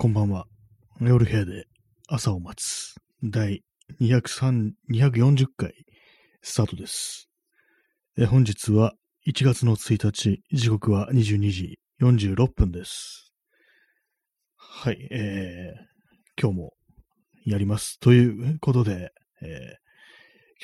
[0.00, 0.46] こんばんは。
[1.02, 1.66] 夜部屋で
[2.08, 3.62] 朝を待つ第
[4.00, 5.74] 203 240回
[6.40, 7.28] スタートです。
[8.16, 8.94] え本日は
[9.28, 13.34] 1月の1日、時刻は22時46分です。
[14.56, 16.72] はい、えー、今日も
[17.44, 18.00] やります。
[18.00, 19.12] ということで、
[19.42, 19.48] えー、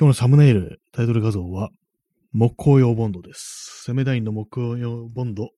[0.00, 1.68] 今日のサムネイル、タイトル画像は
[2.32, 3.82] 木工用ボンドです。
[3.84, 5.50] セメダインの木工用ボンド、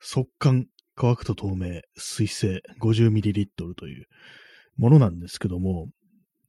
[0.00, 0.66] 速乾
[0.96, 4.06] 乾くと透明、水性 50ml という
[4.78, 5.88] ものなんですけども、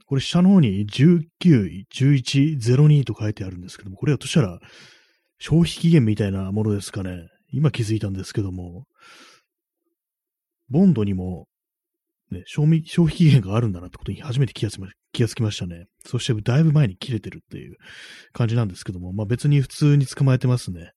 [0.08, 4.60] これ下の方に191102と書いてあるんですけども、これはとしたら
[5.38, 7.28] 消費期限みたいなものですかね。
[7.52, 8.86] 今気づいたんですけども、
[10.70, 11.48] ボンドにも、
[12.32, 15.86] ね、賞味消費期限があるんだなってことに初めて気がつま気がつきましたね。
[16.06, 17.76] そしてだいぶ前に切れてるっていう
[18.34, 20.92] 感じなんですけども、まあ別に普通に捕まえてますね。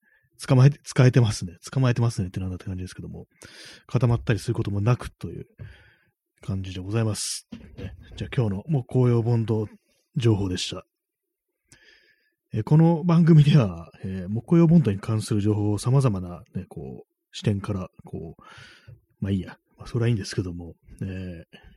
[0.47, 1.57] 捕まえて、使えてますね。
[1.71, 3.27] 捕まえてますねってなんだって感じですけども、
[3.87, 5.47] 固まったりすることもなくという
[6.43, 7.47] 感じでございます。
[7.79, 9.67] ね、じゃあ今日のもう紅葉ボンド
[10.17, 10.85] 情報でした。
[12.53, 18.43] えこの番組では、えー、木曜ボンドに関する情報を様々な、ね、こう、視点から、こう、
[19.21, 21.71] まあいいや、まあ、それはいいんですけども、えー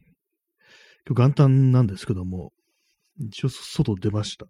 [1.06, 2.54] 今日元旦なんですけども、
[3.20, 4.46] 一応外出ました。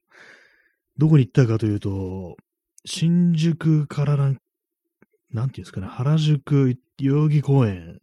[0.98, 2.38] どこに行ったかというと、
[2.86, 4.38] 新宿からなん、
[5.31, 8.00] なんていうんですかね、原宿、代々木公園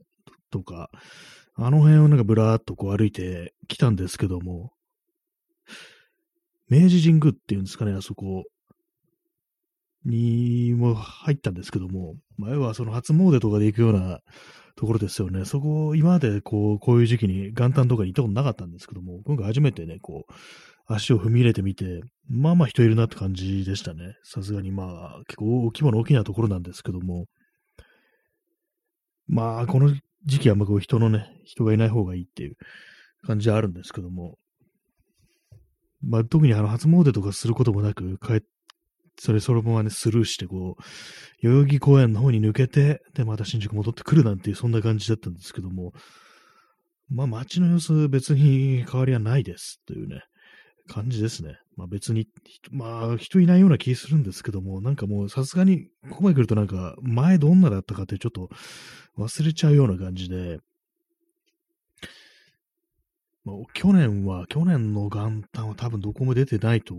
[0.50, 0.90] とか、
[1.54, 4.72] あの辺をなんかぶらーっとこう歩いてきたんですけども、
[6.68, 8.44] 明治神宮っていうんですかね、あそこ
[10.04, 14.20] にも入ったんですけども、前はその初詣とかで行くような
[14.76, 15.44] ところですよね。
[15.44, 20.32] そこ、今までこう、こういう時期に元旦とかに行ったことなかったんですけども、今回初めてね、こう、
[20.94, 24.14] 足を踏み入れてみて、まあまあ人いるなって感じでしたね。
[24.22, 27.26] さすがにまあ、結構大規模な大きなところなんですけども、
[29.26, 32.56] まあ、この時期はまこう人のね、人がいない方がいいっていう
[33.26, 34.36] 感じはあるんですけども、
[36.02, 38.40] まあ特にあの初詣とかすることもなく、帰っ
[39.22, 40.82] それそのままね、スルーして、こう、
[41.46, 45.92] 代々木公園の方に抜けて、で、また新宿戻ってくるなんていう、そんな感じだったんですけども、
[47.10, 50.22] まあ街の様子別に変わりはないです、というね、
[50.92, 51.56] 感じですね。
[51.76, 52.26] まあ別に、
[52.70, 58.48] まあ人いないような気するんですけども、なんかもうさすがにここまで来るとなんか前どんなだったかってちょっと
[59.16, 60.58] 忘れちゃうような感じで、
[63.44, 66.94] まあ、去年は、去年の元旦は多分どこも出てないと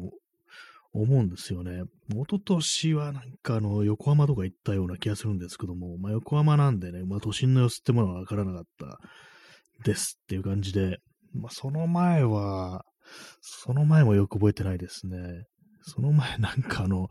[0.93, 1.83] 思うんですよね。
[2.09, 8.99] 一昨年はなんかあの横浜とか行ったような気がするんですけども、まあ横浜なんでね、まあ都心の様子ってものはわからなかった
[9.83, 10.99] ですっていう感じで、
[11.33, 12.83] まあその前は、
[13.41, 15.45] その前もよく覚えてないですね。
[15.83, 17.09] その前なんかあの、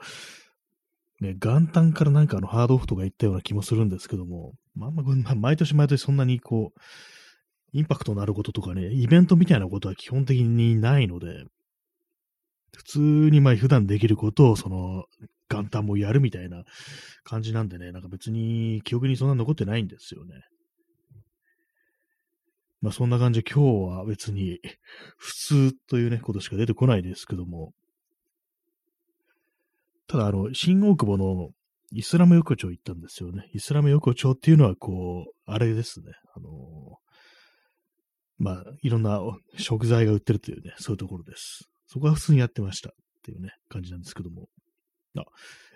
[1.20, 6.80] ね、元旦からなんかあのハードオフとか行ったような気もするんですけども、まあまあ、毎年毎年そんなにこう、
[7.72, 11.44] インパクトのあることとかね、イベントみたいなことは基本的にないので、
[12.76, 15.04] 普通にまあ普段できることをその
[15.48, 16.64] 元旦もやるみたいな
[17.24, 20.34] 感じなんでね、なんか別に記憶にそんな残ってないんですよね。
[22.80, 24.60] まあそんな感じで今日は別に
[25.16, 27.72] 普通というね、ことしか出てこないですけども、
[30.06, 31.50] ただあの、新大久保の
[31.92, 33.48] イスラム横丁行ったんですよね。
[33.52, 36.50] イスラム横丁っていうのはこう、あれですね、あの
[38.38, 39.20] まあいろんな
[39.58, 41.68] 食材が売ってるというね、そういうところです。
[41.86, 42.92] そこは普通にやってましたっ
[43.22, 44.48] ていうね、感じなんですけども。
[45.16, 45.24] あ、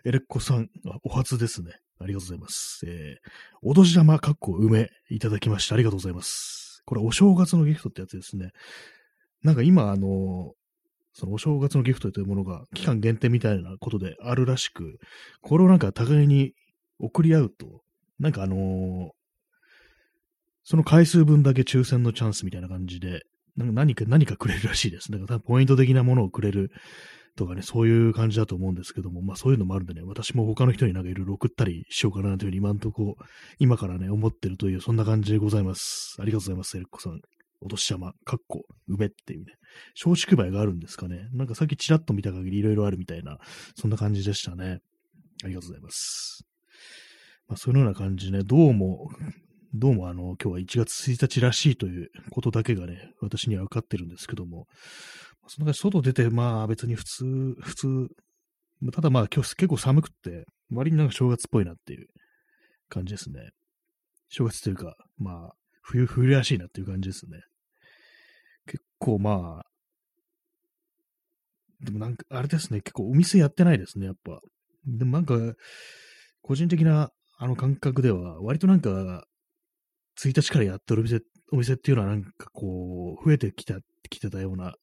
[0.05, 0.69] エレッコさん、
[1.03, 1.73] お初ですね。
[1.99, 2.81] ありがとうございます。
[2.87, 3.31] えー、
[3.63, 5.75] お年玉かっこ梅いただきました。
[5.75, 6.64] ありがとうございます。
[6.85, 8.51] これお正月のギフトってやつですね。
[9.43, 10.53] なんか今、あの、
[11.13, 14.99] そのお正月のギフトというものが期間限定みたいなことであるらしく、
[15.43, 16.53] これをなんか互いに
[16.99, 17.83] 送り合うと、
[18.19, 19.11] なんかあのー
[20.67, 23.21] その回数分だけ抽選のチャンスみたいな感じで、
[23.57, 25.13] なんか何か、何かくれるらしいです。
[25.13, 26.71] だからポイント的なものをくれる
[27.37, 33.17] とかね、そういう感じだと思うんですけども、まあそういうのもあるんでね、私も他の人になんかいろいろ送ったりしようかなというふうに今んとこ、
[33.59, 36.17] 今からね、思ってるという、そんな感じでございます。
[36.21, 37.21] ありがとうございます、エレッコさん。
[37.61, 39.55] お年玉、かっこ、梅っていうね、
[40.05, 41.29] 松竹梅があるんですかね。
[41.33, 43.39] なんかさっきちらっと見た限りいろいろあるみたいな、
[43.75, 44.81] そんな感じでしたね。
[45.43, 46.47] ありがとうございます。
[47.49, 49.09] まあそういうような感じでね、どうも、
[49.73, 54.67] どうもあの、今日は1月1日らしいということだけがね、私には分かってるんですけども、
[55.47, 58.09] その外出て、まあ別に普通、普通、
[58.93, 62.09] ただまあ今日結構寒くって、割になんか正月っぽいなっていう
[62.89, 63.51] 感じですね。
[64.29, 67.41] 正月というか、まあ、冬、冬らしいなっていう感じですね。
[68.67, 69.67] 結構まあ、
[71.81, 74.41] でもなんか、あれですね、結構お店やってないですね、やっぱ。
[74.87, 75.35] でもなんか、
[76.43, 79.25] 個人的なあの感覚では、割となんか、
[80.19, 81.21] 1日からやってるお店
[81.53, 84.75] お店っていうのはなんかこう、増えてきた、きてたような、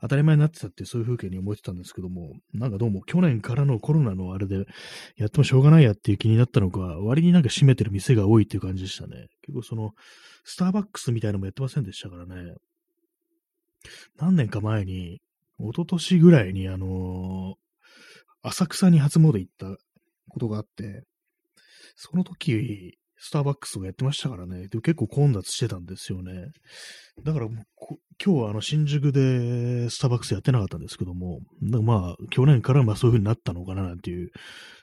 [0.00, 4.66] 当たり前になってたってそういう風景に思ってたんですけども、なんかどうも去年からのコロナのあれで、
[5.16, 9.28] やってもしょうがないやっていう気になったのか、割になんか閉めてる店が多いっていう感じでしたね。
[9.42, 9.92] 結構その、
[10.44, 12.54] スターバックスみたいなのもやってませんでしたからね。
[14.18, 15.20] 何年か前に、
[15.58, 19.76] 一昨年ぐらいにあのー、浅草に初詣行った
[20.28, 21.04] ことがあって、
[21.96, 24.68] その時、スターバックスがやってましたからね。
[24.68, 26.48] で結構混雑してたんですよね。
[27.24, 27.48] だから
[28.24, 34.30] 今日はあの新宿でスターバックスやってなかったんですけども、まあ去年からまあそういう風になったのかななんていう、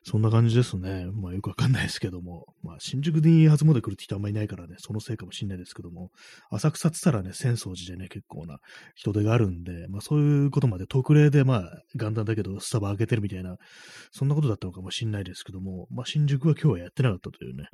[0.04, 1.08] そんな感じですね。
[1.12, 6.12] まあよくわかんないですけども、まあ新宿に初詣来るって人あんまりいないからね、そのせいかもしんないですけども、
[6.52, 8.60] 浅草って言ったらね、浅草寺でね、結構な
[8.96, 13.58] 人手があるんで、まあそういうことまで特例でまあ元旦だけどスタバ開けてるみたいな、
[14.12, 17.66] そんなことだったのかもしんないですけども、まあ新宿は今日はやってなかったというね、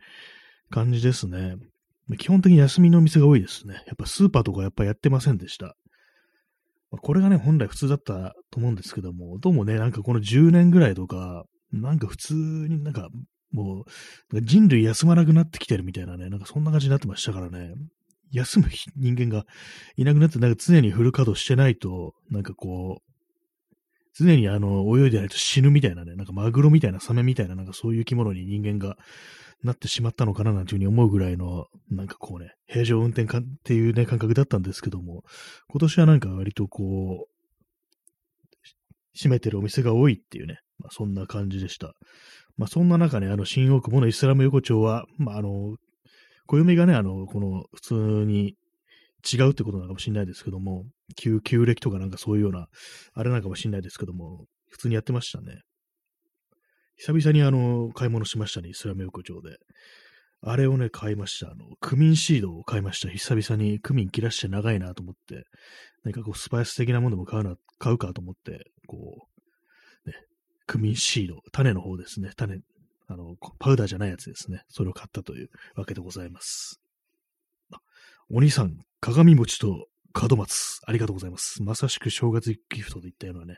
[0.70, 1.56] 感じですね。
[2.18, 3.76] 基本的に休みのお店が多いですね。
[3.88, 5.76] やっぱスーパーとかやっぱやってませんでした。
[6.92, 13.10] これがね、本来普通だったと思うんですけども、どうもね、なんかこの10年ぐらいとか、なんか普通になんか
[13.52, 13.86] も
[14.34, 17.74] う、人類休まなくなってきてるみたいなね、なんかそんな感じになってましたからね。
[18.32, 19.46] 休む人間が
[19.98, 23.12] いなくなって、なんか常にフル稼働してないと、なんかこう、
[24.14, 28.98] 常にあの、泳いでないと死ぬみたいなね、なんかマグロみたいなサメみたいな、なんかそういう生き物に人間が
[29.64, 35.24] なってしまったのかななんていうふうに思うぐらいの、なんかこうね、平常運転かっていうね、感覚だったんですけども、
[35.70, 37.40] 今年はなんか割とこう、
[39.14, 41.94] 閉めてるお店が多いっていうね、まあ、そんな感じでした。
[42.58, 45.76] まあそんな中ね、あの、新大久保のイスラム横丁は、まああの、
[46.46, 47.94] 暦がね、あの、この普通
[48.26, 48.56] に
[49.30, 50.86] 違うってことなのかもしれないですけども、
[51.16, 52.68] 旧、旧暦とかなんかそういうような、
[53.14, 55.62] あれなのかもしれないですけども、普通にやってましたね。
[57.00, 59.58] 久々にあの、買い物しましたね、イスラム横丁で。
[60.42, 61.50] あれをね、買いました。
[61.50, 63.08] あの、クミンシードを買いました。
[63.08, 65.46] 久々にクミン切らして長いなと思って、
[66.04, 69.28] 何かこう、スパイス的なものも買うな、買うかと思って、こ
[70.06, 70.16] う、ね、
[70.68, 72.32] クミンシード、種の方ですね。
[72.36, 72.60] 種、
[73.08, 74.64] あの、パウダーじゃないやつですね。
[74.68, 76.82] それを買ったというわけでございます。
[78.30, 81.62] お兄さん、鏡餅と門松、ありがとうございます。
[81.64, 83.58] まさしく正月ギフトといったようなね、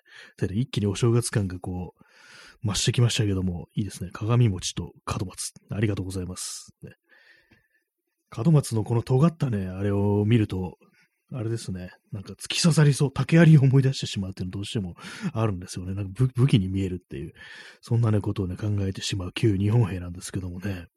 [0.52, 4.12] 一気にお正月感がこう、増してきましたけども、いいですね。
[4.14, 5.54] 鏡餅と門松。
[5.70, 6.74] ありがとうございます。
[6.84, 6.92] ね、
[8.36, 10.78] 門松のこの尖ったね、あれを見ると、
[11.34, 11.92] あれですね。
[12.12, 14.96] なんか突き刺さりそう、竹槍を思い出してしまうっていうのどうしても
[15.34, 15.94] あるんですよね。
[15.94, 17.34] なんか武器に見えるっていう、
[17.80, 20.88] そんなね、ことをね、考えてしまう旧日本兵なんですけどもね。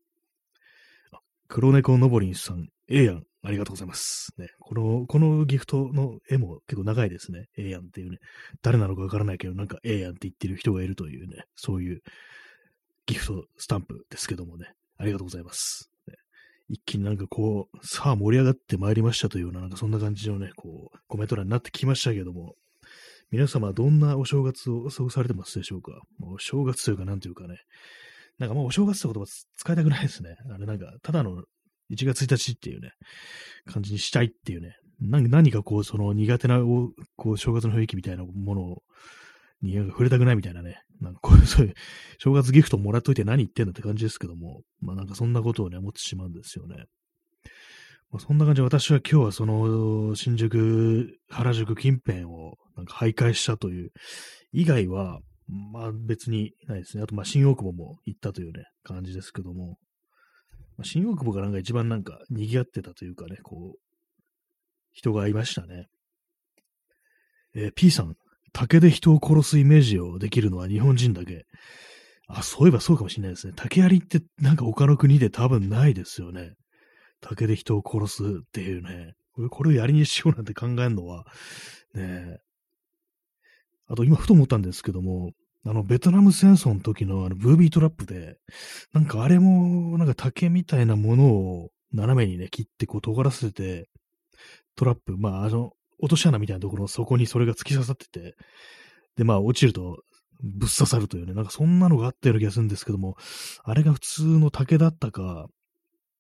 [1.47, 3.25] 黒猫のぼりんさん、ええやん。
[3.45, 4.33] ありがとうございます。
[4.39, 7.49] ね、この、このギフトの絵も結構長いですね。
[7.59, 8.19] ええやんっていうね。
[8.63, 12.03] 誰なのかわからないけど、なんかええやんって言ってる人がいるというね、そういう
[13.07, 14.73] ギフトスタンプですけどもね。
[14.97, 15.91] ありがとうございます。
[16.09, 16.15] ね、
[16.69, 22.55] 一気になんかこう、さあ盛り上がってまいりましたというような、なんかそんな感じのね、こう、コメント欄になってきましたけども、
[23.31, 26.01] 皆様どんなお正月を過ごされてますでしょうか？
[26.23, 27.59] お正月というか、なんというかね、
[28.39, 29.27] なんかもうお正月って言葉
[29.57, 30.37] 使いたくないですね。
[30.53, 31.45] あれなんか、ただの
[31.91, 32.93] 1月1日っていうね、
[33.67, 36.61] 感じにしたいっていうね、何かこう、その苦手な、
[37.17, 38.83] こう、正月の雰囲気みたいなものを、
[39.61, 41.75] に触れたくないみたいなね、なんか こういう、そういう、
[42.19, 46.85] 正月ギフトもらっといて何言ってんだって感じですけども、まあなんかそんなことをね、思ってしまうんですよね。
[48.11, 53.93] まあ、そんな感じで私は今日はその、新宿、原宿近辺をなんか徘徊したという、
[54.53, 57.03] 以外は、まあ別にないですね。
[57.03, 59.77] あとまあ新大久保も行ったというね、感じですけども、
[60.83, 63.79] 新大久保がなんか一番なんか賑わってたというかね、こう、
[64.93, 65.87] 人がいましたね。
[67.55, 68.17] えー、P さん、
[68.53, 71.45] 竹で人を殺すイメージをできるのは日本人だけ。
[72.27, 73.53] あ、そういえばそうかもしれないですね。
[73.55, 76.55] 竹槍ってなんか他の国で多分ないですよね。
[77.21, 79.15] 竹で人を殺すっていうね。
[79.33, 81.25] これこれを槍にしようなんて考えるのは、
[81.95, 82.45] ねえ
[83.87, 85.33] あと今ふと思ったんですけども、
[85.67, 88.37] あの、ベトナム戦争の時のあの、ブービートラップで、
[88.93, 93.89] なんかあれも、なんか竹みたいなものを斜めにね、切ってこう尖らせて、
[94.77, 98.35] トラップ、まあ、あの、落とし穴みたいなところの底にそれが突き刺さってて、
[99.17, 100.03] で、まあ、落ちると
[100.43, 103.17] ぶっ刺さるというね、なんかそんなのがあったような気がするんですけども、
[103.63, 105.47] あれが普通の竹だったか、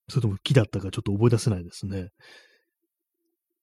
[0.09, 2.09] それとも木だったかちょっと覚え出せないですね。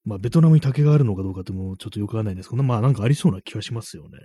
[0.03, 4.17] まあ、ベトナムに竹があるのかどうかってもちょっとよくわかんないんですけど、まあ、なんかありそうな気はしますよね。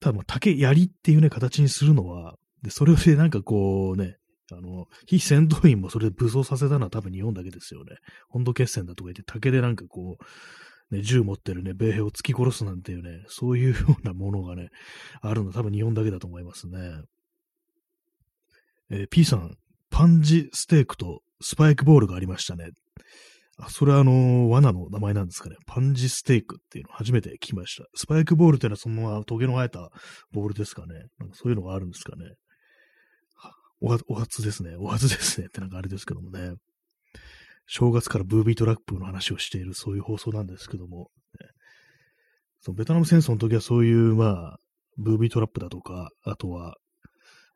[0.00, 4.16] ただ、竹槍っていうね、形にするのは、で、それでなんかこうね、
[4.50, 7.96] あの、非戦闘員もそれで武装させたのは多分日本だけですよね。
[8.28, 10.16] 本土決戦だとか言って竹でなんかこ
[10.90, 14.70] う、ね、銃持ってるね、米兵を突き殺すなんていうね、そういうようなものがね、
[15.20, 17.02] あるのは多分日本だけだと思いますね。
[18.90, 19.56] えー、P さん、
[19.90, 22.70] パンジステークとスパイクボールがありましたね。
[23.58, 25.56] あ、それはあの、罠の名前なんですかね。
[25.66, 27.88] パンジステークっていうの初めて聞きました。
[27.94, 29.90] スパイクボールっていうのはそのままトゲの生えた
[30.32, 30.94] ボールですかね。
[31.18, 32.24] なんかそういうのがあるんですかね。
[33.80, 34.76] おは、お初ですね。
[34.76, 35.46] お初ですね。
[35.46, 36.54] ってなんかあれですけどもね。
[37.66, 41.10] 正月からブービートラップの話をしている、そういう放送なんですけども、
[42.60, 44.58] そのベトナム戦争の時はそういう、まあ、
[44.96, 46.76] ブービートラップだとか、あとは、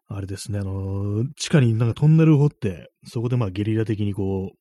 [0.06, 4.56] あれですね、あの、地下になんかトンネルを掘って、そこでまあゲリラ的にこう、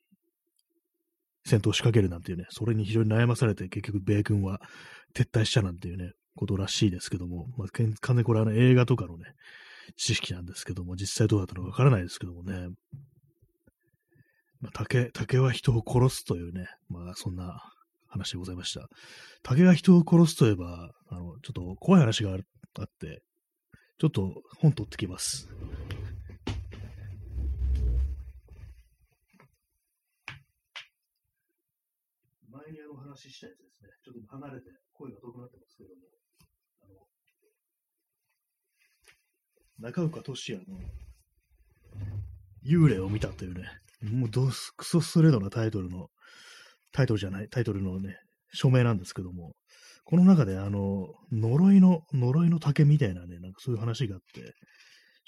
[1.46, 4.60] 戦闘を仕掛けるなんていうね、それに非常に悩まされて結局米軍は
[5.16, 9.26] 撤退したなんていうね、ことらしいですけども、まあ、完全にこれは、ね、映画とかのね、
[9.98, 12.70] 知識なんですけども、実際どうだったのかわからないですけどもね、
[14.62, 17.60] まあ、竹、竹は人を殺すというね、まあそんな
[18.08, 18.88] 話でございました。
[19.44, 22.40] 竹が人を殺すといえば、あの、ちょっと怖い話があっ
[23.00, 23.22] て、
[23.98, 25.48] ちょっと本取ってきます。
[32.52, 33.90] 前にあの話したやつですね。
[34.06, 36.02] ちょっと離れて声が遠くなってますけども、
[36.82, 36.88] あ
[39.80, 40.80] の、中岡俊也の
[42.64, 43.68] 幽霊を見たというね、
[44.02, 46.08] もうどすクソストレートなタイトルの、
[46.94, 48.18] タイトルじゃない、タイトルのね、
[48.54, 49.56] 署名なんですけども、
[50.06, 54.52] この中で、あの、呪いの、呪いの竹みたいなね、なんかそういう話があって、ちょっ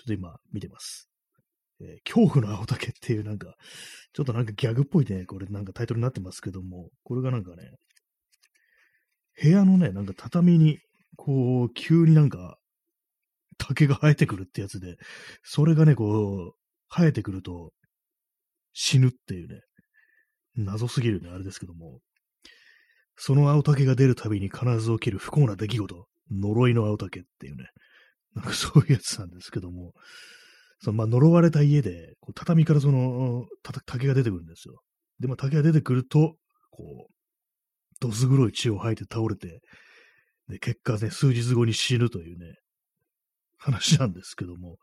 [0.08, 1.10] と今見てます。
[1.84, 3.56] えー、恐怖の青竹っていうなんか、
[4.14, 7.72] ちょっとなんかギャグっぽいね、これなんかタイトルになってますけども、これがなんかね、
[9.42, 10.80] 部屋のね、なんか畳に、
[11.18, 12.58] こう、急になんか、
[13.58, 14.96] 竹が生えてくるってやつで、
[15.44, 16.56] それがね、こう、
[16.90, 17.72] 生えてくると、
[18.74, 19.62] 死ぬっていうね、
[20.56, 22.00] 謎すぎるね、あれですけども、
[23.16, 27.66] その青竹が出るたびに必ず起きる不幸な出来事、呪いの青竹っていうね、
[28.36, 29.94] なんかそういうやつなんですけども、
[30.84, 33.46] そのまあ呪われた家で、畳からその
[33.86, 34.82] 竹が出てくるんですよ。
[35.20, 36.36] で、まあ竹が出てくると、
[36.72, 37.14] こう、
[38.02, 39.62] どす黒い血を吐いて倒れて、
[40.50, 42.56] で、結果ね、数日後に死ぬというね、
[43.58, 44.76] 話なんですけども、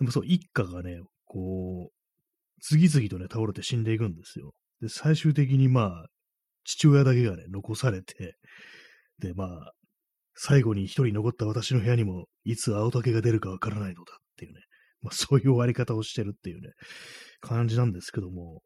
[0.00, 4.50] でもそう、一家がね、こう、次々とね、倒れて死んでいくんですよ。
[4.80, 6.06] で、最終的にまあ、
[6.64, 8.34] 父親だけがね、残されて、
[9.20, 9.72] で、まあ、
[10.34, 14.60] 最後に一人残った私の部屋にも、いつ青竹が出るかわからないのだっていうね、
[15.02, 16.70] まあそういう終わり方をしてるっていうね、
[17.40, 18.62] 感じなんですけども、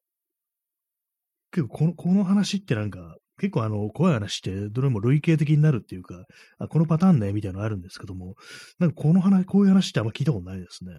[1.53, 6.25] 結構この、この話ってなんか、結構あの、怖い話って、どれも類型的になるっていうか、
[6.59, 8.35] あ、このパターンね、みたいなのあるんですけども、
[8.79, 10.93] なんかこの話、こういう話ってあんま聞いたことないですね。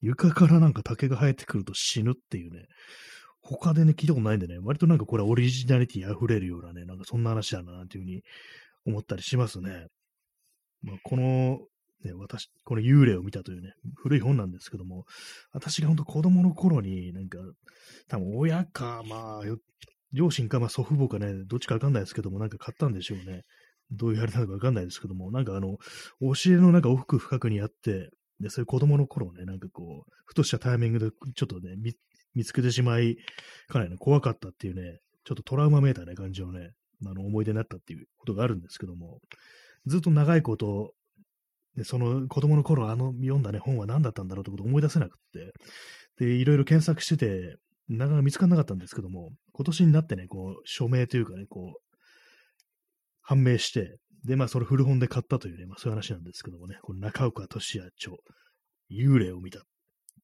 [0.00, 2.66] 床からなんか竹が生えてくると死ぬっていうね、
[3.40, 8.22] 他でね、聞いたことないんでね、割となんかこれオリジナリティ溢れるようなね、なんかそんな話だな、なんていうふうに
[8.86, 9.86] 思ったりしますね。
[10.82, 11.60] まあ、この、
[12.04, 15.04] ね、私、この幽霊を見たというね、古い本なんですけども、
[15.52, 17.38] 私が本当子供の頃に、なんか、
[18.08, 19.42] 多分親か、まあ、
[20.12, 23.42] 両親か、まあ祖父母かね、どっちかわかんないですけども、なんか買ったんでしょうね。
[23.90, 25.76] どういうあれなのかわかんないですけども、なんかあの、
[26.20, 31.76] 教えのなんか奥深くにあって、で、そういう子供の頃ね、なんかこう、ふとしたタイミングでちょっとね、
[32.34, 33.16] 見つけてしまい、
[33.68, 36.72] かなり、ね、怖かったっていうね、ちょっとトラウマめいたね、感じのね、
[37.06, 39.20] あの思い出になったっていうことがあるんですけども、
[39.86, 40.94] ずっと長いこと、
[41.76, 45.52] でその子供の頃あの読んだね、本は何だったんだろうってこと思い出せなくって、
[46.18, 47.56] で、いろいろ検索してて、
[47.88, 51.96] なかなか見つからなかったんですけども、今年になってね、こう、署名というかね、こう、
[53.20, 58.16] 判明して、で、まあ、それ古本で買ったというね、まあ、そういう話なんですけどもね、この中岡俊也著、
[58.90, 59.60] 幽霊を見た、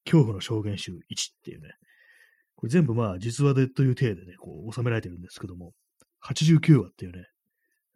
[0.04, 1.00] 恐怖の証言集1っ
[1.44, 1.74] ていうね、
[2.56, 5.72] これ全部まあ実話でという体でね、こう収められてるんですけども、
[6.26, 7.24] 89話っていうね、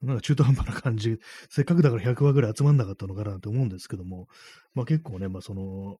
[0.04, 1.18] なんか中途半端な感じ、
[1.50, 4.28] せっかくだから100話ぐらい集まんなかったのかなと思うんですけども、
[4.74, 5.98] まあ結構ね、まあその、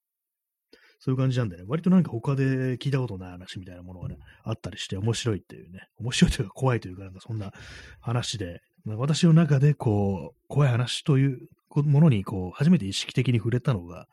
[0.98, 7.52] そういう感じなんでね、割となんか他で聞いたことない話みたいなものがね、あったりして面白いっていうね、面白いというか怖いというか、なんかそんな
[8.00, 14.06] 話で、まあ、私の中でこう、怖い話というものにこう、初めて意識的に触れたのが、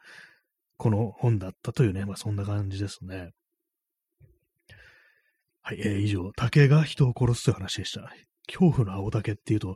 [0.78, 3.32] この本だったというね、まあそんな感じですね。
[5.62, 8.12] はい、えー、以上、竹が人を殺すという話でした。
[8.52, 9.76] 恐怖の青竹っていうと、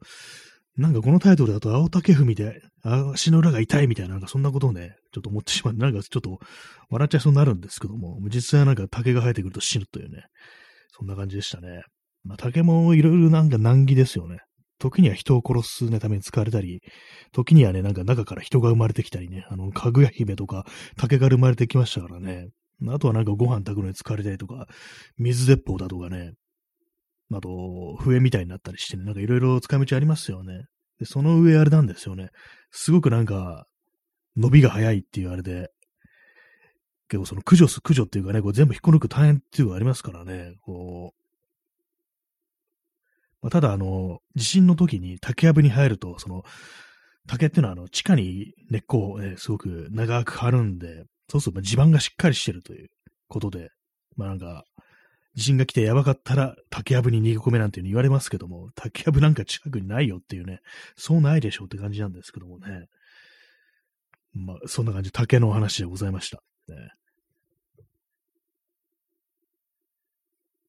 [0.78, 5.74] なんかこのタイトルだと青竹踏みで足の裏が痛いみたいな、なんかそんなことをね、ちょっと思ってしまう。
[5.74, 6.40] なんかちょっと
[6.90, 10.24] 笑っちゃいそうになるんですけども、実際はなんか竹が生えてくると死ぬというね、
[10.92, 11.84] そんな感じでしたね。
[12.24, 14.40] まあ竹もいろいろなんか難儀ですよね。
[14.78, 16.82] 時には人を殺す、ね、ために使われたり、
[17.32, 20.66] 時にはね、なんか中から人が生まれてきたりね、あの、かぐや姫とか
[20.98, 22.50] 竹が生まれてきましたからね。
[22.90, 24.68] あとはなんかご飯炊くのに使われたりとか、
[25.18, 26.34] 水鉄砲だとかね、
[27.34, 30.66] あと、笛みたいになったりしてね、なんかいろいろ使い道ありますよね。
[31.00, 32.30] で、その上あれなんですよね。
[32.72, 33.66] すごくなんか、
[34.38, 35.72] 伸びが早いっていうあれで、
[37.10, 41.26] 結構その駆除す、駆除っていうかね、こう全部引っこ抜く大変っていうのがありますからね、こう、
[43.42, 46.44] まあ、ただ、あの、地震の時に竹やぶに入ると、その、
[47.28, 52.90] 竹っていうのは、あの、地下に根っこを、ね、すごく長く張るんで、そうすると地盤がしっかりしてるという
[53.28, 53.70] ことで、
[54.16, 54.64] まあなんか、
[55.36, 60.62] 地震が来てやばかったら竹やぶに逃げ込めなんていうに言われますけども、竹やぶなんか近くにないよっていうね、
[60.96, 62.88] そうないでしょうって感じなんですけどもね。
[64.34, 66.42] まあ、そんな感じ、竹の話でございました。
[66.68, 66.76] ね、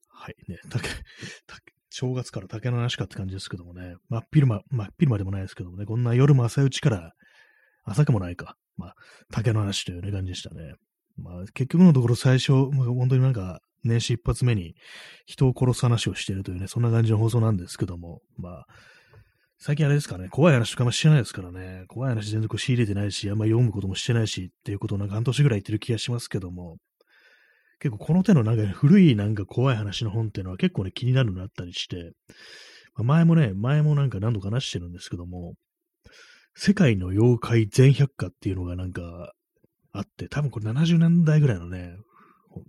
[0.08, 0.88] はい、ね、竹、
[1.46, 7.12] 竹、正月から竹の話かって感じですけどもね、真っ昼間、真っ昼間でもないですけどもね、こんな夜も朝打ちから、
[7.84, 8.94] 朝かもないか、まあ、
[9.32, 10.74] 竹の話というね、感じでしたね。
[11.16, 14.74] まあ、結局のところ最初、まあ、本当になんか、年始一発目に
[15.26, 18.66] 人を殺す話をしているというね、そんな感じの放送なんですけども、まあ、
[19.58, 26.76] 最近あれですかね、怖い話とかもしてないですからね、怖い話全然こう仕入れてないし、あんま読むこともしてないしっていうことをなんか半年ぐらい言ってる気がしますけども、
[27.80, 32.12] 結構この手のなんか古いなんか怖い話の本っていうのは結構ね気になるのあったりして、
[32.94, 35.54] まあ、前もね、前もなんか何度か話してるんですけども、
[36.54, 39.32] 世界の妖怪全百科っていうのがなんか
[39.92, 41.96] あって、多分これ70年代ぐらいのね、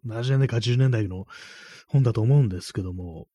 [0.06, 1.26] 70年代か80年代の
[1.88, 3.28] 本だと思うんですけども、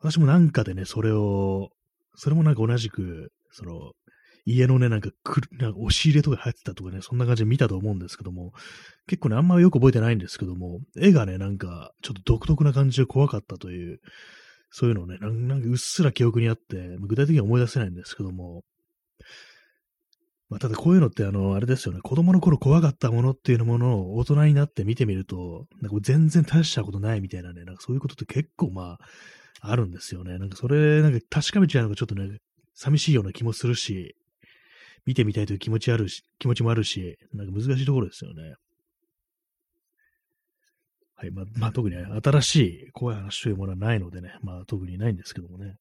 [0.00, 1.70] 私もなんかでね、それを、
[2.16, 3.92] それもなんか同じく、その、
[4.44, 8.52] 家のね、なんかくなんか押し入れとか入ってたとかね、そんな感じで見たと思うんですけども、
[9.06, 14.00] 結構ね、あんまよく覚えてないんですけども、絵がね、なんか、ちょっと独特な感じで怖かったという、
[14.70, 18.64] そういうのをね、なんかうっすら記憶にあって、具体的には思い出せないんですけども、
[20.52, 29.00] まあ、ただこういうのって、あの、あれですよね、子供の頃怖かったものっていうものを大人になって見てみると、なんか全然大したことないみたいなね、なんかそういうことって結構まあ、
[29.62, 30.36] あるんですよね。
[30.36, 32.36] なんかそれ、なんか確かめちゃうのがちょっとね、
[32.74, 34.14] 寂しいような気もするし、
[35.06, 38.56] 見てみたいという気持ちあるし、気持ちもあるし、なんか難しいところですよね。
[41.14, 41.30] はい。
[41.30, 45.76] まあ、まあ、特に、ね、新しい怖い話というものはないのでね、まあ、特にないんですけどもね。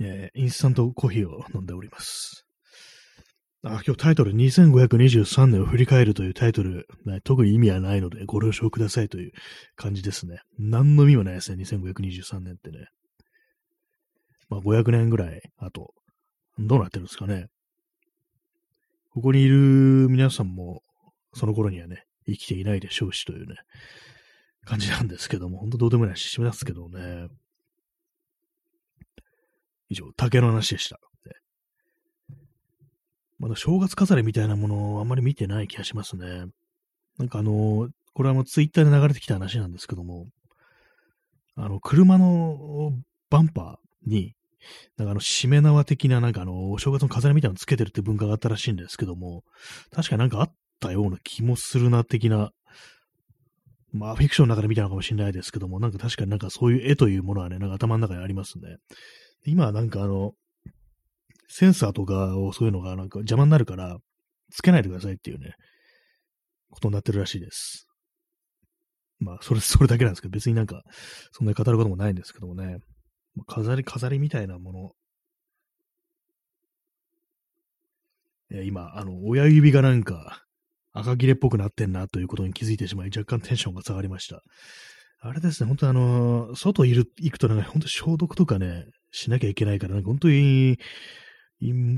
[0.00, 2.46] えー、インスタントコーヒーを飲んでおります。
[3.62, 9.32] あ、今日タイトル2523年を振り返るというタイトル、ね、特に意味はないのでご了承くださいという
[9.76, 10.40] 感じですね。
[10.58, 12.86] 何の意味もないですね、2523年ってね。
[14.48, 15.92] まあ500年ぐらい後
[16.58, 17.46] どうなってるんですかね。
[19.12, 20.82] ここにいる皆さんも、
[21.34, 23.56] その頃にはね、生きていないでしょうしというね、
[24.64, 27.28] 感じなんですけども、ほんとどうでもないし、しますけどね。
[29.90, 30.98] 以上、竹の話でした。
[33.38, 36.44] まだ正月飾りみたいなものをあんまり見てない気がしますね。
[37.18, 40.26] なんかあの、これはもうツイッターで流れてきた話なんですけども、
[41.56, 42.92] あの、車の
[43.30, 44.34] バンパーに、
[44.98, 49.42] なんかあの、しめ縄的な、なんかあの、お正月の飾りみたいなのつけてるって文化があったらしいんですけども、
[49.90, 52.50] 確かになんかあったような気もするな、的な、
[53.92, 58.76] まあ、フィクションの中で見たのかもしれないですけども、なんか確かになんかそういう絵というものはね、なんか頭の中にありますね。
[59.44, 60.32] 今はなんかあの、
[61.48, 63.98] センサーとかをそういうのがなんか邪魔になるから、
[64.52, 65.54] つけないでくださいっていうね、
[66.70, 67.86] ことになってるらしいです。
[69.18, 70.82] まあ、それ、 それだけなんですけど、別になんか、
[71.32, 72.78] そんなに語ることもないんですけどもね。
[73.46, 74.92] 飾り、飾りみたいなもの。
[78.52, 80.44] え今、あの、親指がなんか、
[80.92, 84.42] 赤切れっぽくなってんなということに気づいてしまい、若干テンションが下がりました。
[85.20, 90.78] あれですね、本当あの、外いる、行くとなんか本当消毒とかね、しなきゃいけないから、なんか本当に、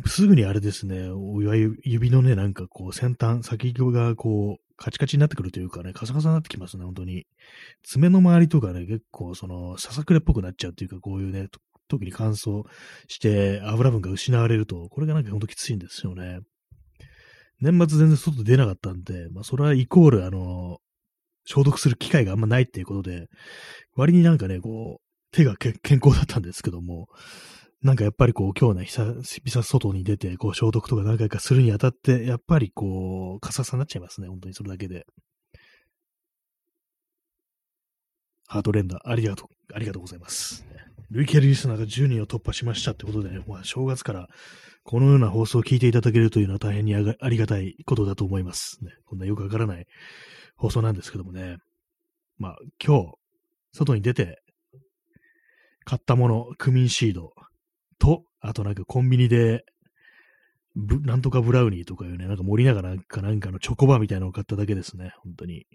[0.07, 7.27] すぐにあれですね、親指のね、なんかこう先端、先行がこう、カチカチになってくるというかね、カサカサになってきますね、本当に。
[7.85, 11.47] 爪の周りとかね、結構その、ささくれっぽくなっちゃうっていうか、こういうね、
[11.89, 12.65] 時に乾燥
[13.07, 16.41] して油分が失われると、これがなんかほんときついんですよね。
[17.61, 20.79] 年末全然外出なかったんで、まあそれはイコールあの、
[21.45, 23.29] 消毒する機会があんまないっていうことで、
[23.95, 25.02] 割になんかね、こう、
[25.33, 27.09] 手が健康だったんですけども、
[27.83, 35.05] なんかやっぱりこう、今日ね、久々外に出て、こう、消毒とか何回かするにあたって、やっぱりこう、カサカサになっちゃいますね、本当にそれだけで。
[38.47, 40.65] ハートレンダー、ありがとう、ありがとうございます。
[41.11, 44.29] 累計リスナーが10人を突破しましたってことでね、まあ、正月から
[44.85, 48.79] このような放送を聞いていただけるというのは大変にありがたいことだと思います。
[48.83, 49.87] ね、こんなよくわからない
[50.57, 51.57] 放送なんですけどもね。
[52.39, 53.13] まあ、今日、
[53.73, 54.43] 外に出て、
[55.85, 57.33] 買ったもの、クミンシード、
[58.03, 59.65] と、あとなんかコンビニで、
[60.75, 65.67] なんとかブラウニーとかいうね、なんか森永なんかなんかのチョコバーみたいなのを買っただけですね、本当に。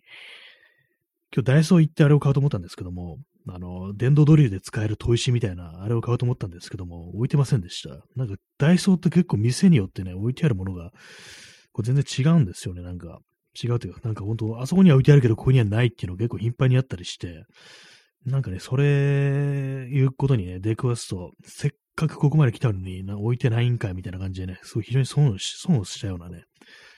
[1.34, 3.18] 今日ダイソー行ってあれを買おうと思ったんですけども、
[3.48, 8.04] あの、電動ドリルで使える砥石みたいな、あれを買おうと思ったんですけども、置いてませんでした。
[8.16, 10.92] なんかダイソーって結構店によってね、置いてあるものが、
[11.72, 13.20] これ全然違うんですよね、なんか。
[13.62, 17.46] 違うというか、なんか本当、あそこには置いてあるけど、ここにはないっていうのが結構頻繁にあったりして、
[18.28, 26.44] なんかね、それ、いうことにね、出くわすと、せっかくここまで来たのに置いてないんかいみたいな感じでね、すごい非常に損をし、損をしたようなね、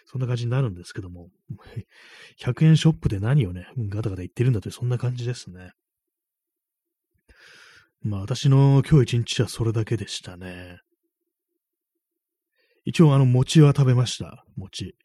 [0.07, 1.29] そんな感じになるんですけども、
[2.41, 5.71] 100円ショップで何をね、ガタガタ言ってるんだという、そんな感じですね。
[8.01, 10.79] まあ私の今日一日はそれだけでしたね。
[12.85, 14.45] 一応あの餅は食べました。
[14.55, 14.95] 餅。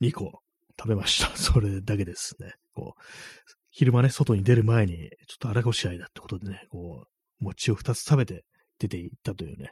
[0.00, 0.40] 2個
[0.78, 1.36] 食べました。
[1.36, 2.54] それだけですね。
[2.72, 4.96] こう、昼間ね、外に出る前に、
[5.28, 7.04] ちょっと荒越し合いだってことでね、こ
[7.40, 8.44] う、餅を2つ食べて
[8.78, 9.70] 出ていったというね、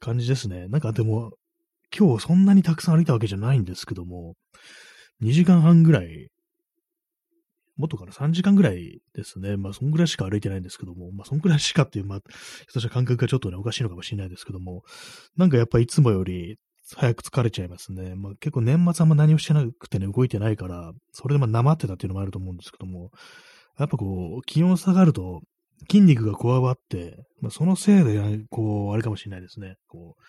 [0.00, 0.68] 感じですね。
[0.68, 1.32] なんかでも、
[1.96, 4.34] 今日そんなにたくさん歩いたわけじゃないんですけども、
[5.22, 6.28] 2時間半ぐらい、
[7.76, 9.56] もっとかな、3時間ぐらいですね。
[9.56, 12.20] まあ、そんぐらいしか歩いてないんですけども、まあ、そんぐらいしかっていう、まあ、
[12.68, 14.82] 人た感覚がちょっとね、おかしいのかもしれないですけども、
[15.36, 16.58] なんかやっぱいつもより
[16.96, 18.14] 早く疲れちゃいますね。
[18.14, 23.10] まあ、結構年末あんま何もしてなくてね、動いてないから、それでまあ、なまってたっていうのもあると思うんですけども、
[23.78, 25.42] やっぱこう、気温下がると、
[25.90, 29.76] 筋肉がこわばって、まあ、そのせいで、こう、あれかもしれないですね。
[29.86, 30.22] こう、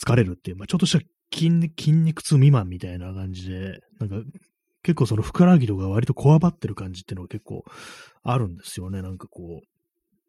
[0.00, 4.16] 疲れるっていう、まあ、ちょっとした筋筋肉痛未満みたいな感じで、なんか、
[4.82, 7.64] 結構そのふくらはぎとか割とこわばってる感じっていうのが結構
[8.24, 9.00] あるんですよね。
[9.00, 9.71] なんかこう、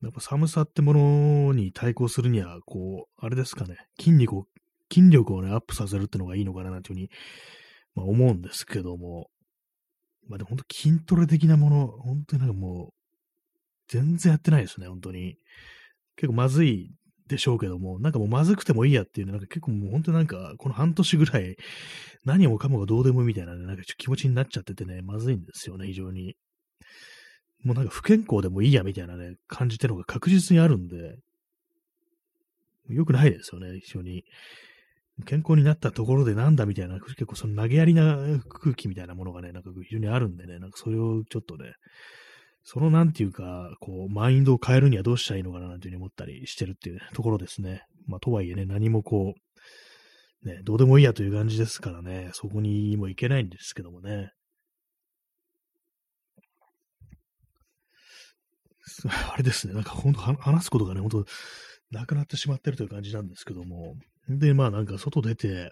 [0.07, 4.45] やっぱ寒さってものに対抗するには、こう、あれですかね、筋肉を、
[4.93, 7.09] 筋力をね、アップさせるってのがいいのかななんていうふうに、
[7.95, 9.29] まあ、思うんですけども、
[10.27, 12.93] まあでも本当筋トレ的なもの、本当になんかもう、
[13.87, 15.37] 全然やってないですね、本当に。
[16.15, 16.91] 結構まずい
[17.27, 21.55] でしょうけども、なんかもうまずくてもいいやっていうね、なんか結構もう本当なんか、この半年ぐらい、
[22.25, 26.35] 何もかもがどうでもみたいなね、なんかちょっと気持ちになっちゃっててね、まずいんですよね、非常に。
[27.63, 31.15] もうなんか不健康でもいいやみたいなね、感じてるのが確実にあるんで、
[32.89, 34.23] 良くないですよね、非常に。
[35.25, 38.17] 健康になったところでなんだみたいな、結構その投げやりな
[38.49, 41.73] 空気みたいなものがね、なんか非常にあるんでね、なんかそれをちょっとね、
[42.63, 47.83] そのなんていうか、こう、マインドを変えるにはどうしたらいいのかななんていうふうに思ったりしてるっていう、ところですね。
[48.07, 54.31] まあ、とはいえね、何もこう、ね、どうでもいいやという感じですからね、そこにもいけないんですけどもね。
[59.33, 61.25] あれですね、なんか本当話すことがね、本当
[61.91, 63.95] なくなってしまってるという感じなんですけども。
[64.27, 65.71] で、まあなんか外出て、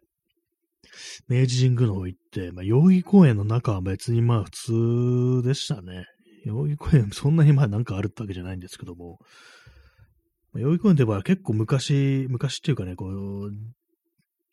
[1.28, 6.06] 明治神宮の方行って、まあ、代々木公園の中は別にまあ普通でしたね。
[6.46, 9.20] 代々木公園、そんなにまあなんかあるってわけじゃないんですけども、
[10.54, 13.52] ま代々木公園ってば結構昔、昔っていうかね、こう、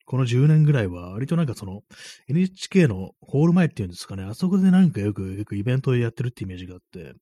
[0.04, 1.82] この10年ぐらいは、割となんかその、
[2.28, 7.12] NHK のホール前っていうんですかね、あそこでなんかよく、よくイベントをやってるってイメージがあって、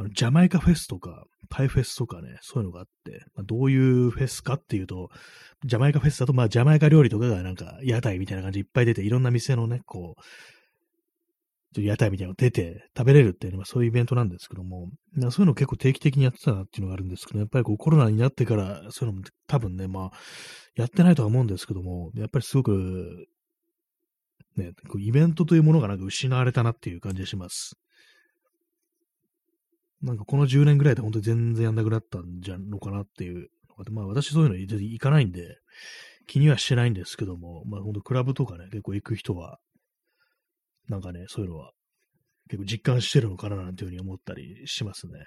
[0.00, 5.10] あの、ジャマイカフェスとか、パイフェスとかね、そういうのがあって、まあ、どういうフェスかっていうと、
[5.64, 10.22] ジャマイカフェスだと、まあ、ジャマイカ料理とかがなんか、屋台みたいな感じでいっぱい出て、いろんな店のね、こう、
[11.78, 20.10] 屋台みたいなの出て食べれるっていうのはそういうイベントなんですけども、そういうの結構定期的にやってたなっていうのがあるんですけど、やっぱりこうコロナになってからそういうのも多分ね、まあ、
[20.74, 23.28] やってないとは思うんですけども、やっぱりすごく、
[24.56, 27.76] ね、こうイベントというものがなんか失われたなっていう感じがします。
[30.02, 33.50] なんかこの10年ぐらいで本当に全然やんなくなったんじゃんのかなっていう
[33.90, 35.56] まあ私そういうの行かないんで、
[36.26, 39.58] 気にはしてないんですけども、まあ本当クラブとかね、結構行く人は
[40.88, 41.72] なんかね、そういうのは
[42.48, 45.26] 結構実感してるのかななんていうふうに思ったりしますね。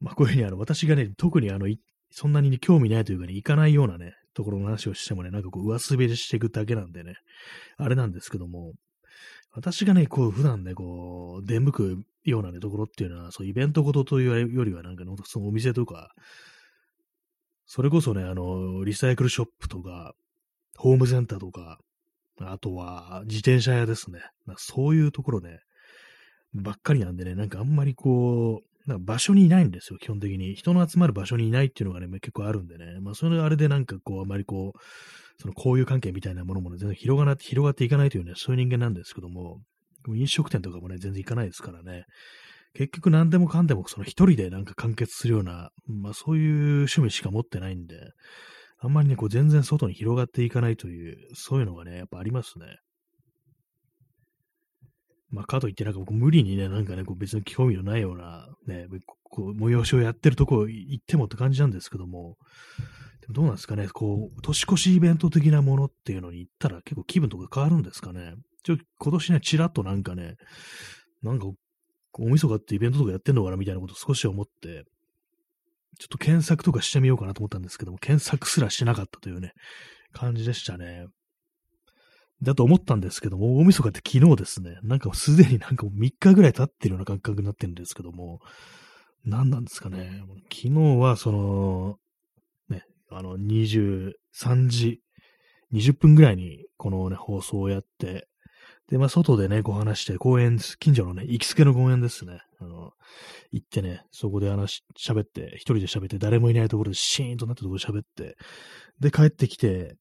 [0.00, 1.68] まあこういうふうにあの私がね、特にあの、
[2.12, 7.14] そんなに、興味ないというかね、行かないようなね、ところの話をしてもね、なんかこう上滑りしていくだけなんでね、
[7.76, 8.72] あれなんですけども、
[9.52, 16.10] 私がね、こう普段ね、こう、出向くようなね、ところっていうのは、そうイベントごとというよりはなんか、ね、そのお店とか、
[17.66, 20.12] それこそね、あの、リサイクルショップとか、
[20.76, 21.78] ホームセンターとか、
[22.40, 24.20] あとは、自転車屋ですね。
[24.56, 25.60] そういうところね、
[26.54, 30.54] ばっかりなんでね、なんかあんまりこう、なんか場所にいないんですよ、基本的に。
[30.54, 32.98] 人の集まる場所にいないっていうのがね、結構あるんでね。
[33.00, 34.78] まあ、それあれでなんかこう、あまりこう、
[35.40, 39.60] その交友関係みたいなものもね、全然広が広がっていかないというね、そういう人間なんですけども、
[40.08, 42.04] 飲食店とかもね、全然行かないですからね。
[42.74, 47.96] 結局何でもかんでもその一人でなんか完結するような、まあそういう趣味しか持ってないんで、
[48.78, 52.66] あんまりね、こう全然外に広がっていかないという、そういうのがね、やっぱありますね。
[55.30, 58.86] まあ、かといってなんか僕無理にね、なんかね、こう別に興味のないような、ね、
[59.24, 62.36] こう催しをやってるとこ行ってもって感じなんですけども、
[63.20, 68.34] でもどうなんですかね、こう、年越しイベント的なものっていうのに行ったら結構気分とか変わるんですかね。
[68.62, 70.36] ちょ、今年ね、ちらっとなんかね、
[71.22, 71.46] なんか、
[72.12, 74.84] 大晦日ってイベントとかやってんのかなみたいなことを少し思って、
[75.98, 79.52] ちょっと検索とかしてみようかなと思ったんですけども、検索すらしなかったというね、
[80.12, 81.06] 感じでしたね。
[82.42, 88.40] だと思ったんですけども、大晦日って昨日ですね、なんかすでになんかもう3日ぐらい経ってるような感覚になってるんですけども、
[89.24, 90.22] 何なんですかね。
[90.50, 91.96] 昨日はその、
[92.70, 94.12] ね、あの23
[94.68, 95.00] 時
[95.74, 98.26] 20分ぐらいにこのね、放送をやって、
[98.90, 102.40] で、まあ、外でね、こう話して、公園、近所のね、行きつけの公園ですね。
[102.60, 102.92] あの、
[103.52, 108.36] 行ってね、そこで話し、喋って、一人で喋って、誰もいないところでシーンとなったところで喋って、
[108.98, 109.96] で、帰ってきて、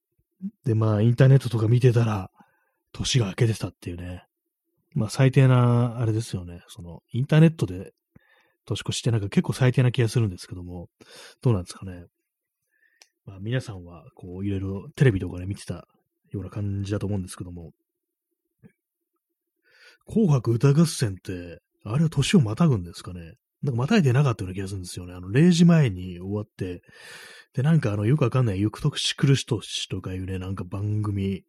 [0.65, 2.31] で、まあ、インターネットとか見てたら、
[2.91, 4.25] 年が明けてたっていうね。
[4.95, 6.63] まあ、最低な、あれですよね。
[6.67, 7.93] その、インターネットで
[8.65, 10.89] 年越しってなんか結構最低な気がするんですけども、
[11.41, 12.05] どうなんですかね。
[13.25, 15.87] まあ、皆さんは、こう、いろいろテレビとかで、ね、見てた
[16.31, 17.73] ような感じだと思うんですけども、
[20.11, 23.35] 紅白歌合戦って、あれは年をまたぐんですかね？
[23.61, 25.13] なんかまたいでなかったような気がするんですよね。
[25.13, 26.81] あの、0時前に終わって、
[27.53, 31.43] で、なんかあの、よくわかんない、ゆくとくしくるしとしとかいうね、なんか番組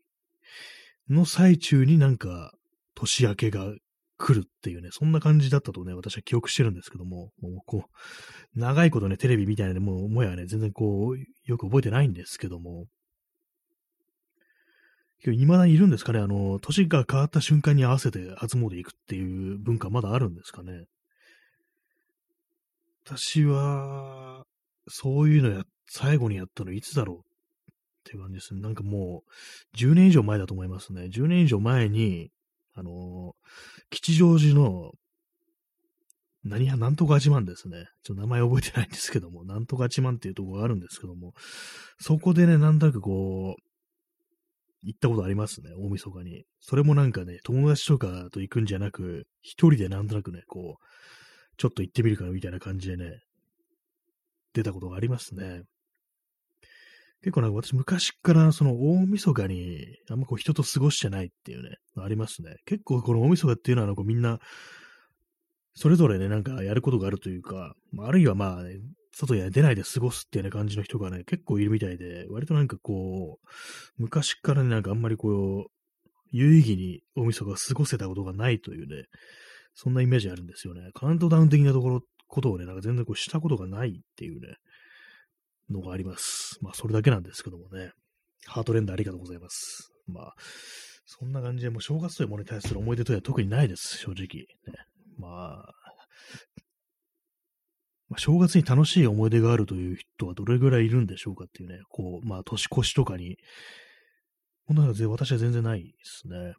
[1.08, 2.52] の最中になんか、
[2.94, 3.72] 年明けが
[4.18, 12.86] 来るっていうね、そんな感じだったとね、私は記憶してるんですけども、もうこう、長いことね、テレビみたいなね、もう、もやね、全然こう、よく覚えてないんですけども、
[15.22, 16.20] 未だにいるんですかね？
[16.20, 20.86] あの、年が変わった瞬間に合わせて初詣行くっていう文化まだあるんですかね？
[23.04, 24.44] 私は、
[24.88, 27.22] そういうのや、最後にやったのいつだろうっ
[28.04, 28.60] ていう感じですね。
[28.60, 29.22] なんかも
[29.74, 31.08] う、10年以上前だと思いますね。
[31.12, 32.30] 10年以上前に、
[32.74, 33.34] あの
[33.90, 34.92] 吉祥寺の、
[36.44, 37.86] 何や、なんとか自慢ですね。
[38.02, 41.34] ちょっと名前覚えてないんですけども、なんとか自慢っていうところがあるんですけども、
[41.98, 43.62] そこでね、なんとなくこう、
[44.82, 46.44] 行ったことありますね、大晦日に。
[46.60, 50.84] それもなんかね、友達とかと行くんじゃなく、一人でなんとなくね、こう、
[51.56, 53.20] ちょっと行ってみるかみたいな感じでね、
[54.54, 55.62] 出たことがありますね。
[57.22, 62.56] 結構なんか私昔からその大晦日にあんまこう人と過ごしてないっていうね、ありますね。
[62.64, 64.38] 結構この大晦日っていうのはこうみんな、
[65.74, 68.78] それぞれね、なんかやることがあるというか、あるいはまあ、ね、
[69.12, 73.48] 外に出ないで過ごすっていうね感じの人がね、結構いるみたいで、割となんかこう、
[73.98, 75.70] 昔からね、なんかあんまりこう、
[76.32, 79.06] 有意義に大晦日が過ごせたことがないというね、
[79.74, 80.90] そんなイメージあるんですよね。
[80.94, 84.56] カウントダウン的なところ、ことをね、なんか全然こうしたことがないっていうね、
[85.70, 86.58] のがあります。
[86.60, 87.92] まあ、それだけなんですけどもね。
[88.46, 89.92] ハートレンダーありがとうございます。
[90.06, 90.34] まあ、
[91.04, 94.46] そんな感じで、もう正月というものに対する思い出というのは特にないです、正直。
[94.66, 94.84] ね、
[95.18, 95.74] まあ、
[98.10, 103.38] まあ、正月に楽しい思い出があるという人はどれぐらいいるんでしょうかっていうね、こう、まあ、年越しとかに、
[104.66, 106.54] こんなの私は全然ないですね。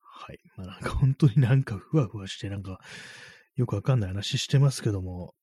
[0.00, 0.38] はい。
[0.56, 2.78] まあ、なんか本当になんかふわふわして、なんか、
[3.56, 5.34] よくわかんない話してますけども、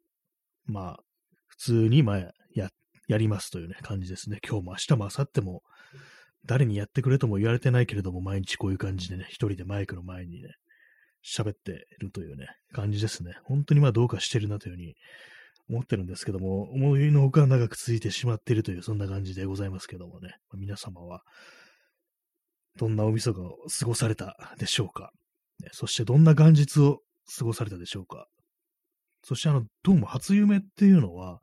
[0.65, 1.00] まあ、
[1.47, 2.69] 普通に、まあ、や、
[3.08, 4.39] やりますというね、感じですね。
[4.47, 5.62] 今日も明日も明後日も、
[6.45, 10.50] 誰にやってくれとも言われてないけれども、毎日こういう感じでね、一人でマイクの前にね、
[11.23, 13.34] 喋ってるというね、感じですね。
[13.43, 14.95] 本当にまあどうかしてるなというふうに
[15.69, 21.21] 思ってるんですけども、思いのほか長く続いてしまっているという、そんな感じでございますけどもね、まあ、皆様は、
[22.77, 25.12] どんなお晦日を過ごされたでしょうか、
[25.62, 26.99] ね、そしてどんな元日を
[27.38, 28.27] 過ごされたでしょうか？
[29.23, 31.39] そしてあの、どうも初夢っていうのは、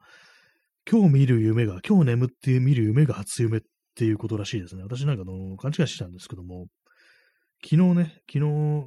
[0.91, 3.61] 今日見る夢が、今日眠って見る夢が初夢っ
[3.95, 4.83] ていうことらしいですね。
[4.83, 6.67] 私なんかの勘違いしてたんですけども、
[7.63, 8.87] 昨日ね、昨日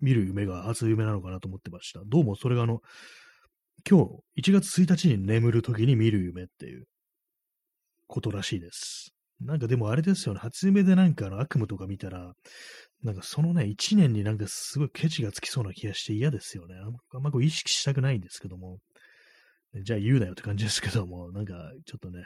[0.00, 2.00] 見る夢が初夢なのかなと思ってました。
[2.06, 2.80] どうもそれがあの、
[3.88, 6.84] 今日1月1日に眠る時に見る夢っていう
[8.06, 9.12] ことらしいです。
[9.40, 12.32] なんかでもあれですよね、初夢でなんかあの悪夢とか見たら、
[13.02, 16.74] なんかそのね、1年になんかすごいケチがつきそうな気がして嫌ですよね。
[17.12, 18.78] あんまこう意識したくないんですけども。
[19.82, 21.54] じゃあ言うなよって感じですけども、なんか
[21.84, 22.24] ちょっとね、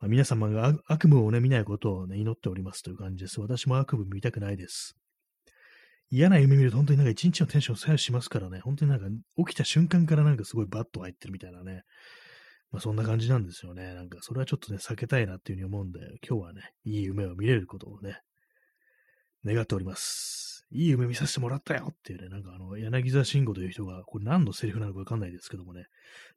[0.00, 3.40] まあ、皆様が悪夢をね、見ないことをね、祈っておりますという感じです。
[3.40, 4.96] 私も悪夢見たくないです。
[6.10, 11.82] 嫌な夢見ると本当になんか一日のテンション左右しますからね、本当になんか起きた瞬間からなんかすごいバッと入ってるみたいなね、
[12.70, 13.94] まあそんな感じなんですよね。
[13.94, 18.20] なんかそれはちょっとね、避けたいなっていうふうに思うんで、今日はね、いい夢を見れることをね、
[19.44, 20.66] 願っております。
[20.70, 25.86] いい夢見させてもらったよっていうね、なんかあの、柳沢慎吾という人が、これ何のセリフなのかわかんないですけどもね、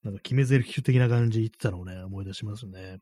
[0.03, 2.99] なんか決め台詞的な感じで言ってたのをね、思い出しますね。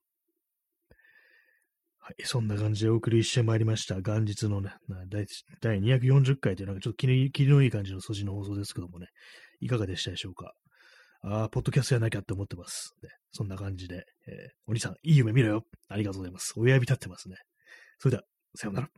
[2.11, 4.01] い、そんな感じでお送りしてまいりました。
[4.01, 4.71] 元日のね、
[5.61, 9.07] 第240回というなんかちょっと気のいい感じの素地の放送ですけどもね、
[9.59, 10.53] いかがでしたでしょうか？
[11.21, 12.93] ああ、ポッドキャストやなきゃって思ってます。
[13.03, 15.65] ね、そんな感じで、えー、お兄さん、いい夢見ろよ。
[15.89, 16.53] ありがとうございます。
[16.55, 17.35] 親指立ってますね。
[17.97, 18.23] それでは、
[18.55, 18.89] さようなら。